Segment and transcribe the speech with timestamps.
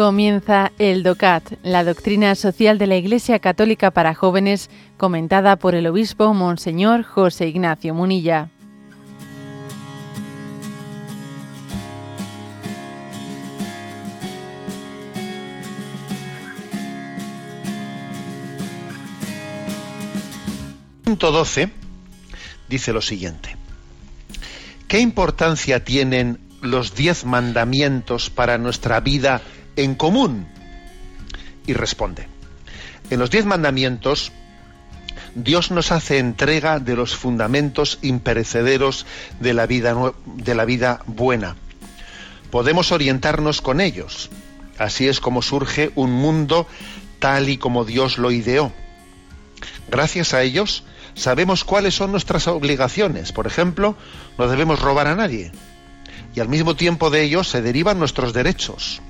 [0.00, 5.86] Comienza el DOCAT, la doctrina social de la Iglesia Católica para jóvenes, comentada por el
[5.86, 8.48] obispo Monseñor José Ignacio Munilla.
[21.04, 21.70] Punto 12
[22.70, 23.54] dice lo siguiente.
[24.88, 29.42] ¿Qué importancia tienen los diez mandamientos para nuestra vida
[29.76, 30.46] en común?
[31.66, 32.28] Y responde,
[33.10, 34.32] en los diez mandamientos
[35.34, 39.06] Dios nos hace entrega de los fundamentos imperecederos
[39.38, 39.94] de la vida,
[40.26, 41.56] de la vida buena.
[42.50, 44.30] Podemos orientarnos con ellos.
[44.78, 46.66] Así es como surge un mundo
[47.20, 48.72] tal y como Dios lo ideó.
[49.88, 53.32] Gracias a ellos sabemos cuáles son nuestras obligaciones.
[53.32, 53.96] Por ejemplo,
[54.38, 55.52] no debemos robar a nadie.
[56.34, 59.00] Y al mismo tiempo de ello se derivan nuestros derechos.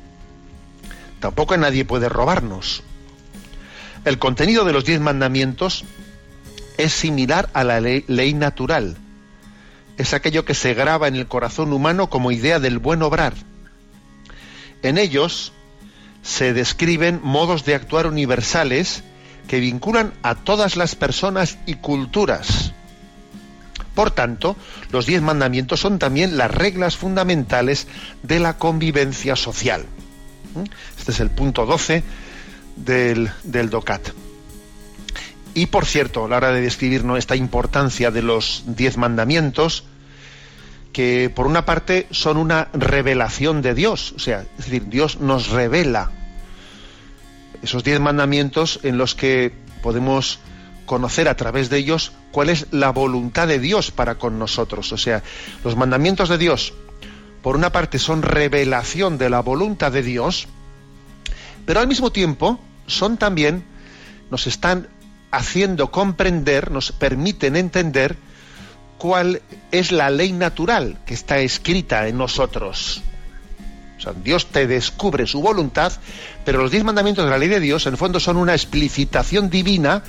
[1.20, 2.82] Tampoco nadie puede robarnos.
[4.04, 5.84] El contenido de los diez mandamientos
[6.78, 8.96] es similar a la ley, ley, natural.
[9.98, 13.34] Es aquello que se graba en el corazón humano como idea del buen obrar.
[14.82, 15.52] En ellos
[16.22, 19.04] se describen modos de actuar universales
[19.46, 22.72] que vinculan a todas las personas y culturas.
[23.94, 24.56] Por tanto,
[24.90, 27.88] los diez mandamientos son también las reglas fundamentales
[28.22, 29.84] de la convivencia social.
[30.54, 30.64] ¿Mm?
[30.98, 32.02] Este es el punto 12
[32.76, 34.08] del, del DOCAT.
[35.54, 39.84] Y por cierto, a la hora de describirnos esta importancia de los diez mandamientos,
[40.92, 45.48] que por una parte son una revelación de Dios, o sea, es decir, Dios nos
[45.48, 46.10] revela
[47.62, 50.38] esos diez mandamientos en los que podemos
[50.86, 54.92] conocer a través de ellos cuál es la voluntad de Dios para con nosotros.
[54.92, 55.22] O sea,
[55.62, 56.72] los mandamientos de Dios,
[57.42, 60.48] por una parte, son revelación de la voluntad de Dios,
[61.66, 63.64] pero al mismo tiempo son también,
[64.30, 64.88] nos están
[65.30, 68.16] haciendo comprender, nos permiten entender
[68.98, 69.40] cuál
[69.70, 73.02] es la ley natural que está escrita en nosotros.
[73.96, 75.92] O sea, Dios te descubre su voluntad,
[76.44, 79.50] pero los diez mandamientos de la ley de Dios en el fondo son una explicitación
[79.50, 80.02] divina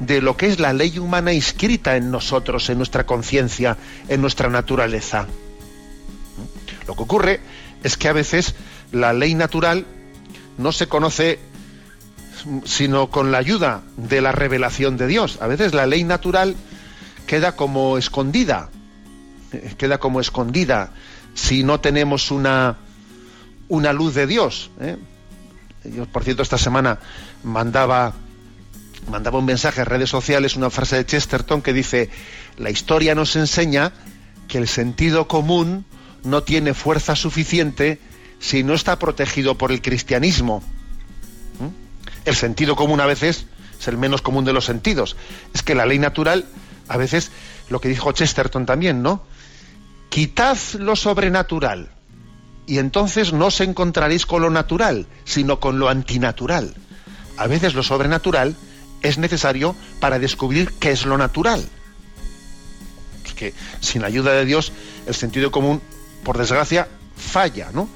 [0.00, 3.76] de lo que es la ley humana inscrita en nosotros, en nuestra conciencia,
[4.08, 5.26] en nuestra naturaleza.
[6.86, 7.40] Lo que ocurre
[7.82, 8.54] es que a veces
[8.92, 9.86] la ley natural
[10.58, 11.38] no se conoce
[12.64, 15.38] sino con la ayuda de la revelación de Dios.
[15.40, 16.54] A veces la ley natural
[17.26, 18.70] queda como escondida,
[19.78, 20.92] queda como escondida
[21.34, 22.76] si no tenemos una
[23.68, 24.70] una luz de Dios.
[24.80, 24.96] ¿eh?
[25.84, 26.98] Yo, por cierto, esta semana
[27.42, 28.14] mandaba,
[29.10, 32.10] mandaba un mensaje en redes sociales, una frase de Chesterton que dice,
[32.58, 33.92] la historia nos enseña
[34.48, 35.84] que el sentido común
[36.26, 37.98] no tiene fuerza suficiente
[38.38, 40.62] si no está protegido por el cristianismo.
[41.60, 42.28] ¿Mm?
[42.28, 43.46] El sentido común a veces
[43.80, 45.16] es el menos común de los sentidos.
[45.54, 46.46] Es que la ley natural,
[46.88, 47.30] a veces,
[47.70, 49.24] lo que dijo Chesterton también, ¿no?
[50.10, 51.90] Quitad lo sobrenatural
[52.66, 56.74] y entonces no os encontraréis con lo natural, sino con lo antinatural.
[57.36, 58.56] A veces lo sobrenatural
[59.02, 61.64] es necesario para descubrir qué es lo natural.
[63.24, 64.72] Es que sin ayuda de Dios
[65.06, 65.80] el sentido común,
[66.26, 67.88] por desgracia, falla, ¿no?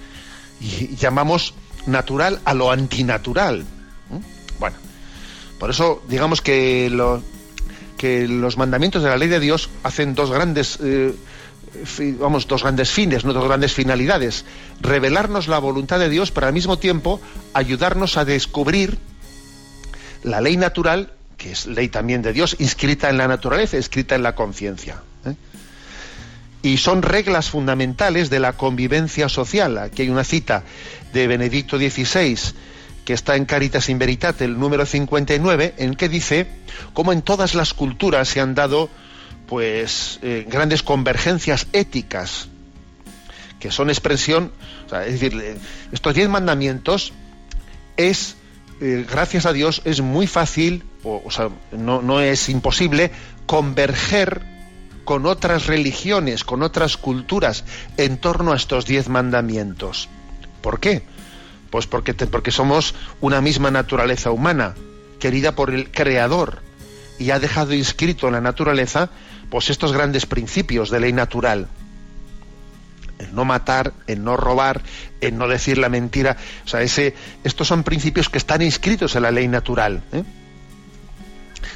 [0.61, 1.53] Y llamamos
[1.87, 3.65] natural a lo antinatural.
[4.61, 4.77] Bueno,
[5.59, 6.89] por eso digamos que,
[8.29, 11.13] los mandamientos de la ley de Dios hacen dos grandes eh,
[12.21, 14.45] vamos, dos grandes fines, dos grandes finalidades.
[14.81, 17.21] Revelarnos la voluntad de Dios, pero al mismo tiempo
[17.53, 18.99] ayudarnos a descubrir
[20.23, 24.23] la ley natural, que es ley también de Dios, inscrita en la naturaleza, escrita en
[24.23, 25.03] la conciencia.
[26.63, 29.79] Y son reglas fundamentales de la convivencia social.
[29.79, 30.63] Aquí hay una cita
[31.13, 32.39] de Benedicto XVI,
[33.05, 36.47] que está en Caritas in Veritate, el número 59, en que dice
[36.93, 38.91] cómo en todas las culturas se han dado
[39.47, 42.49] pues eh, grandes convergencias éticas
[43.61, 44.53] que son expresión,
[45.07, 45.57] es decir, eh,
[45.93, 47.13] estos diez mandamientos
[47.97, 48.37] es,
[48.81, 53.13] eh, gracias a Dios, es muy fácil, o, sea, no, no es imposible,
[53.47, 54.43] converger
[55.05, 57.65] con otras religiones, con otras culturas
[57.97, 60.09] en torno a estos diez mandamientos.
[60.61, 61.03] ¿Por qué?
[61.71, 64.75] Pues porque, porque somos una misma naturaleza humana,
[65.19, 66.63] querida por el Creador,
[67.19, 69.11] y ha dejado inscrito en la naturaleza
[69.51, 71.69] pues estos grandes principios de ley natural.
[73.19, 74.81] El no matar, el no robar,
[75.21, 76.39] el no decir la mentira.
[76.65, 77.15] O sea, ese,
[77.45, 80.03] estos son principios que están inscritos en la ley natural.
[80.13, 80.25] ¿eh?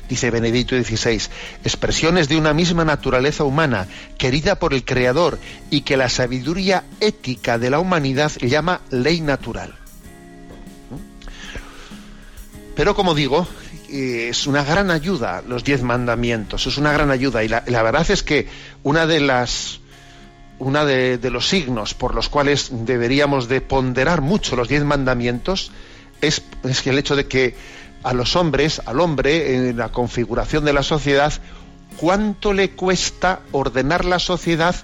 [0.08, 1.22] Dice Benedicto XVI,
[1.64, 3.86] expresiones de una misma naturaleza humana,
[4.18, 5.38] querida por el Creador,
[5.70, 9.74] y que la sabiduría ética de la humanidad llama ley natural.
[12.76, 13.46] Pero como digo,
[13.88, 17.44] es una gran ayuda los diez mandamientos, es una gran ayuda.
[17.44, 18.48] Y la, verdad es que
[18.82, 19.80] una de las
[20.58, 25.72] una de, los signos por los cuales deberíamos de ponderar mucho los diez mandamientos
[26.20, 27.54] es, es el hecho de que
[28.04, 31.32] a los hombres, al hombre, en la configuración de la sociedad,
[31.96, 34.76] cuánto le cuesta ordenar la sociedad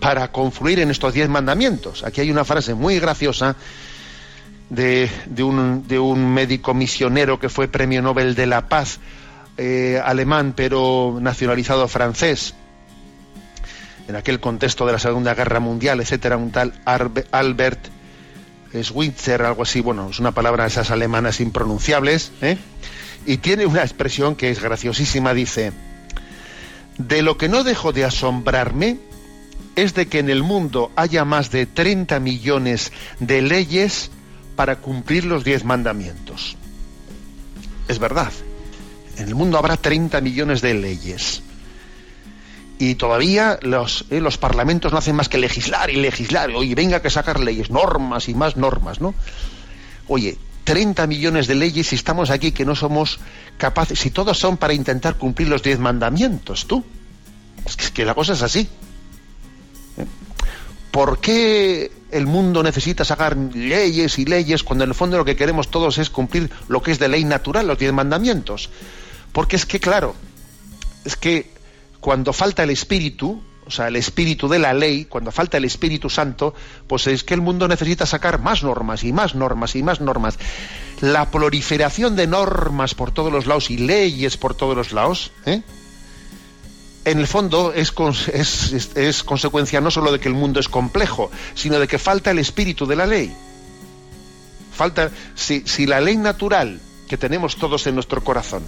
[0.00, 2.04] para confluir en estos diez mandamientos.
[2.04, 3.56] Aquí hay una frase muy graciosa
[4.70, 5.10] de,
[5.42, 9.00] un, médico misionero que fue premio Nobel de la Paz,
[9.56, 12.54] eh, alemán pero nacionalizado francés,
[14.06, 17.97] en aquel contexto de la Segunda Guerra Mundial, etcétera, un tal Albert
[18.74, 22.58] Schweitzer, algo así, bueno, es una palabra esas alemanas impronunciables, ¿eh?
[23.26, 25.72] y tiene una expresión que es graciosísima, dice,
[26.98, 28.98] de lo que no dejo de asombrarme
[29.76, 34.10] es de que en el mundo haya más de 30 millones de leyes
[34.56, 36.56] para cumplir los diez mandamientos.
[37.86, 38.32] Es verdad,
[39.16, 41.42] en el mundo habrá 30 millones de leyes.
[42.78, 46.50] Y todavía los, eh, los parlamentos no hacen más que legislar y legislar.
[46.50, 49.14] Oye, venga que sacar leyes, normas y más normas, ¿no?
[50.06, 53.18] Oye, 30 millones de leyes y estamos aquí que no somos
[53.56, 56.84] capaces, si todos son para intentar cumplir los diez mandamientos, tú.
[57.66, 58.68] Es que, es que la cosa es así.
[59.96, 60.04] ¿Eh?
[60.90, 65.36] ¿Por qué el mundo necesita sacar leyes y leyes cuando en el fondo lo que
[65.36, 68.70] queremos todos es cumplir lo que es de ley natural, los diez mandamientos?
[69.32, 70.14] Porque es que, claro,
[71.04, 71.57] es que
[72.00, 76.08] cuando falta el espíritu, o sea, el espíritu de la ley, cuando falta el Espíritu
[76.08, 76.54] Santo,
[76.86, 80.38] pues es que el mundo necesita sacar más normas y más normas y más normas.
[81.02, 85.60] La proliferación de normas por todos los lados y leyes por todos los lados, ¿eh?
[87.04, 91.88] en el fondo es, consecuencia no solo de que el mundo es complejo, sino de
[91.88, 93.34] que falta el espíritu de la ley.
[94.74, 98.62] Falta, si la ley natural que tenemos todos en nuestro corazón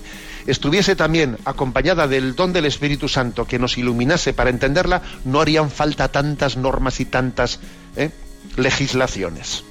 [0.47, 5.71] estuviese también acompañada del don del Espíritu Santo que nos iluminase para entenderla, no harían
[5.71, 7.61] falta tantas normas y tantas
[7.97, 8.11] ¿eh?
[8.57, 9.65] legislaciones.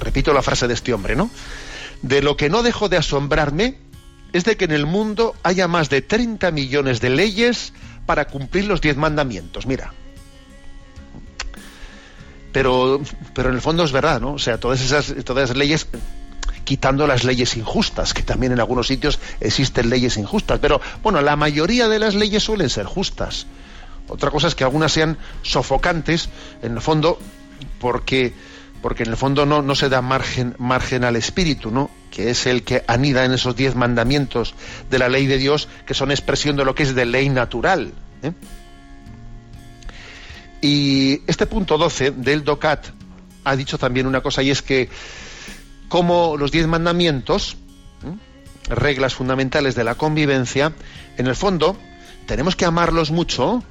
[0.00, 1.30] Repito la frase de este hombre, ¿no?
[2.02, 3.78] De lo que no dejo de asombrarme
[4.32, 7.72] es de que en el mundo haya más de 30 millones de leyes
[8.04, 9.66] para cumplir los diez mandamientos.
[9.66, 9.92] Mira.
[12.52, 13.00] Pero,
[13.34, 14.34] pero en el fondo es verdad, ¿no?
[14.34, 15.88] O sea, todas esas, todas esas leyes,
[16.64, 21.36] quitando las leyes injustas, que también en algunos sitios existen leyes injustas, pero bueno, la
[21.36, 23.46] mayoría de las leyes suelen ser justas.
[24.08, 26.28] Otra cosa es que algunas sean sofocantes,
[26.62, 27.18] en el fondo,
[27.78, 28.34] porque
[28.84, 31.90] porque en el fondo no, no se da margen, margen al espíritu, ¿no?
[32.10, 34.54] que es el que anida en esos diez mandamientos
[34.90, 37.94] de la ley de Dios, que son expresión de lo que es de ley natural.
[38.22, 38.32] ¿eh?
[40.60, 42.88] Y este punto 12 del DOCAT
[43.44, 44.90] ha dicho también una cosa, y es que
[45.88, 47.56] como los diez mandamientos,
[48.68, 50.72] reglas fundamentales de la convivencia,
[51.16, 51.76] en el fondo
[52.26, 53.62] tenemos que amarlos mucho,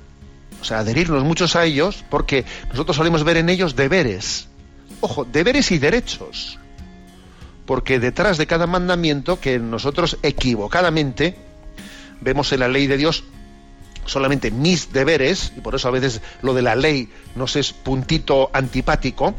[0.61, 4.47] o sea, adherirnos muchos a ellos, porque nosotros solemos ver en ellos deberes
[5.03, 6.57] ojo, deberes y derechos.
[7.65, 11.35] Porque detrás de cada mandamiento que nosotros equivocadamente
[12.21, 13.23] vemos en la ley de Dios
[14.05, 18.49] solamente mis deberes, y por eso a veces lo de la ley nos es puntito
[18.53, 19.33] antipático,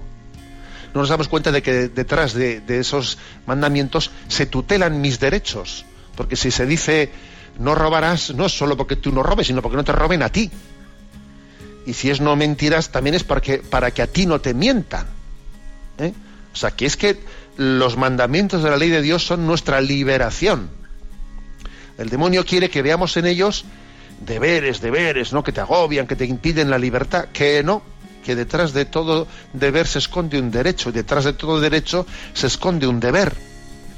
[0.94, 5.84] no nos damos cuenta de que detrás de, esos mandamientos se tutelan mis derechos.
[6.16, 7.10] Porque si se dice
[7.58, 10.28] no robarás, no es solo porque tú no robes, sino porque no te roben a
[10.28, 10.50] ti.
[11.86, 14.54] Y si es no mentirás, también es para que, para que a ti no te
[14.54, 15.06] mientan.
[15.98, 16.12] ¿eh?
[16.52, 17.20] O sea, que es que
[17.56, 20.70] los mandamientos de la ley de Dios son nuestra liberación.
[21.98, 23.64] El demonio quiere que veamos en ellos
[24.20, 25.42] deberes, deberes, ¿no?
[25.42, 27.26] Que te agobian, que te impiden la libertad.
[27.32, 27.82] Que no,
[28.24, 32.48] que detrás de todo deber se esconde un derecho y detrás de todo derecho se
[32.48, 33.36] esconde un deber.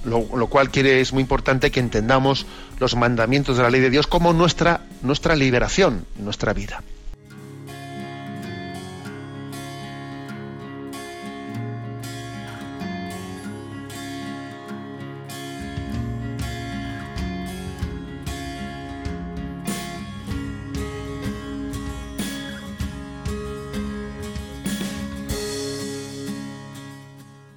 [0.04, 2.46] Lo, lo, cual quiere, es muy importante que entendamos
[2.78, 6.82] los mandamientos de la ley de Dios como nuestra, nuestra liberación, nuestra vida.